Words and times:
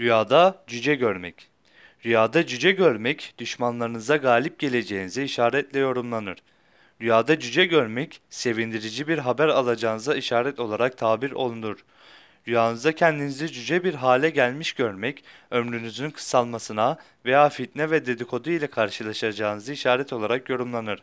Rüyada 0.00 0.64
cüce 0.66 0.94
görmek. 0.94 1.48
Rüyada 2.04 2.46
cüce 2.46 2.72
görmek, 2.72 3.34
düşmanlarınıza 3.38 4.16
galip 4.16 4.58
geleceğinize 4.58 5.24
işaretle 5.24 5.78
yorumlanır. 5.78 6.38
Rüyada 7.00 7.38
cüce 7.38 7.64
görmek, 7.64 8.20
sevindirici 8.30 9.08
bir 9.08 9.18
haber 9.18 9.48
alacağınıza 9.48 10.14
işaret 10.14 10.60
olarak 10.60 10.98
tabir 10.98 11.32
olunur. 11.32 11.84
Rüyanızda 12.48 12.94
kendinizi 12.94 13.52
cüce 13.52 13.84
bir 13.84 13.94
hale 13.94 14.30
gelmiş 14.30 14.72
görmek, 14.72 15.24
ömrünüzün 15.50 16.10
kısalmasına 16.10 16.98
veya 17.24 17.48
fitne 17.48 17.90
ve 17.90 18.06
dedikodu 18.06 18.50
ile 18.50 18.66
karşılaşacağınızı 18.66 19.72
işaret 19.72 20.12
olarak 20.12 20.48
yorumlanır. 20.48 21.02